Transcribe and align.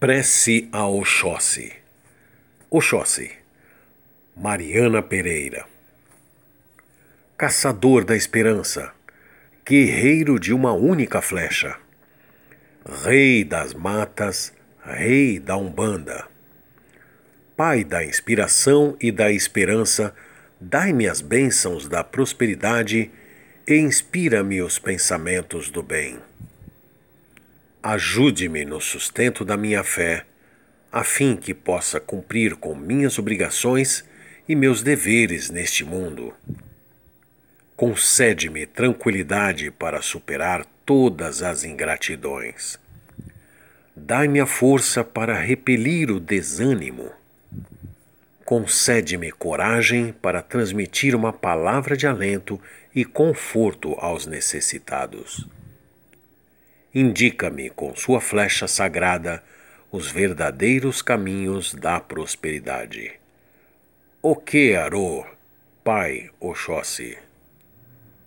Prece 0.00 0.68
a 0.70 0.86
Oxóssi. 0.86 1.72
Oxóssi. 2.70 3.32
Mariana 4.36 5.02
Pereira. 5.02 5.66
Caçador 7.36 8.04
da 8.04 8.14
esperança, 8.14 8.92
guerreiro 9.66 10.38
de 10.38 10.52
uma 10.54 10.72
única 10.72 11.20
flecha, 11.20 11.76
rei 13.02 13.42
das 13.42 13.74
matas, 13.74 14.52
rei 14.84 15.40
da 15.40 15.56
Umbanda. 15.56 16.28
Pai 17.56 17.82
da 17.82 18.04
inspiração 18.04 18.96
e 19.00 19.10
da 19.10 19.32
esperança, 19.32 20.14
dai-me 20.60 21.08
as 21.08 21.20
bênçãos 21.20 21.88
da 21.88 22.04
prosperidade 22.04 23.10
e 23.66 23.74
inspira-me 23.74 24.62
os 24.62 24.78
pensamentos 24.78 25.68
do 25.70 25.82
bem. 25.82 26.20
Ajude-me 27.80 28.64
no 28.64 28.80
sustento 28.80 29.44
da 29.44 29.56
minha 29.56 29.84
fé, 29.84 30.26
a 30.90 31.04
fim 31.04 31.36
que 31.36 31.54
possa 31.54 32.00
cumprir 32.00 32.56
com 32.56 32.74
minhas 32.74 33.20
obrigações 33.20 34.04
e 34.48 34.56
meus 34.56 34.82
deveres 34.82 35.48
neste 35.48 35.84
mundo. 35.84 36.34
Concede-me 37.76 38.66
tranquilidade 38.66 39.70
para 39.70 40.02
superar 40.02 40.66
todas 40.84 41.40
as 41.40 41.62
ingratidões. 41.62 42.80
Dai-me 43.94 44.40
a 44.40 44.46
força 44.46 45.04
para 45.04 45.38
repelir 45.38 46.10
o 46.10 46.18
desânimo. 46.18 47.12
Concede-me 48.44 49.30
coragem 49.30 50.12
para 50.20 50.42
transmitir 50.42 51.14
uma 51.14 51.32
palavra 51.32 51.96
de 51.96 52.08
alento 52.08 52.60
e 52.92 53.04
conforto 53.04 53.94
aos 54.00 54.26
necessitados 54.26 55.46
indica-me 56.94 57.70
com 57.70 57.94
sua 57.94 58.20
flecha 58.20 58.66
sagrada 58.66 59.42
os 59.90 60.10
verdadeiros 60.10 61.00
caminhos 61.02 61.74
da 61.74 62.00
prosperidade. 62.00 63.12
O 64.20 64.34
que, 64.34 64.74
Arô, 64.74 65.24
Pai 65.82 66.30
Oxóssi? 66.40 67.27